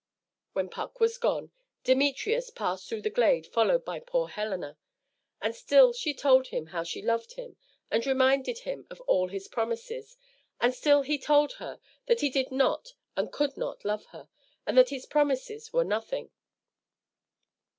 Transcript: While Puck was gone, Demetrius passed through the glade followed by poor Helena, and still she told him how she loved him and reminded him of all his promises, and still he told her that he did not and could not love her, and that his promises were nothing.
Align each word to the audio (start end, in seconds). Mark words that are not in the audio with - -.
While 0.53 0.67
Puck 0.69 0.99
was 0.99 1.19
gone, 1.19 1.51
Demetrius 1.83 2.49
passed 2.49 2.89
through 2.89 3.03
the 3.03 3.11
glade 3.11 3.45
followed 3.45 3.85
by 3.85 3.99
poor 3.99 4.29
Helena, 4.29 4.79
and 5.39 5.53
still 5.55 5.93
she 5.93 6.11
told 6.15 6.47
him 6.47 6.65
how 6.73 6.81
she 6.81 7.03
loved 7.03 7.33
him 7.33 7.55
and 7.91 8.03
reminded 8.03 8.57
him 8.61 8.87
of 8.89 8.99
all 9.01 9.27
his 9.29 9.47
promises, 9.47 10.17
and 10.59 10.73
still 10.73 11.03
he 11.03 11.19
told 11.19 11.53
her 11.61 11.79
that 12.07 12.21
he 12.21 12.31
did 12.31 12.51
not 12.51 12.95
and 13.15 13.31
could 13.31 13.55
not 13.57 13.85
love 13.85 14.05
her, 14.05 14.27
and 14.65 14.75
that 14.75 14.89
his 14.89 15.05
promises 15.05 15.71
were 15.71 15.83
nothing. 15.83 16.31